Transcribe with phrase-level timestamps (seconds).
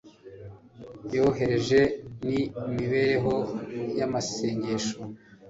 [1.13, 1.79] yoroheje
[2.27, 2.39] ni
[2.75, 3.35] mibereho
[3.99, 4.97] yamasengesho